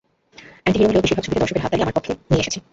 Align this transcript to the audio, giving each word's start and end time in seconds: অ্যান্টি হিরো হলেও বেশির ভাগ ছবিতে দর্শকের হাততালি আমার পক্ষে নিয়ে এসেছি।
অ্যান্টি 0.63 0.79
হিরো 0.79 0.89
হলেও 0.91 1.03
বেশির 1.03 1.17
ভাগ 1.17 1.23
ছবিতে 1.25 1.41
দর্শকের 1.43 1.63
হাততালি 1.63 1.83
আমার 1.85 1.95
পক্ষে 1.97 2.13
নিয়ে 2.29 2.43
এসেছি। 2.43 2.59